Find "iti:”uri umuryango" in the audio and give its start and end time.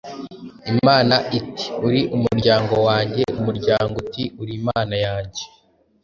1.39-2.73